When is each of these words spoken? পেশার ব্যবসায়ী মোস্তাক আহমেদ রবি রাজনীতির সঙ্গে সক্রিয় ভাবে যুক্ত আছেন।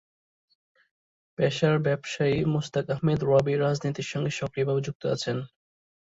পেশার 1.37 1.75
ব্যবসায়ী 1.85 2.37
মোস্তাক 2.53 2.85
আহমেদ 2.89 3.19
রবি 3.23 3.53
রাজনীতির 3.57 4.11
সঙ্গে 4.11 4.31
সক্রিয় 4.39 4.65
ভাবে 4.67 4.81
যুক্ত 4.87 5.03
আছেন। 5.15 5.37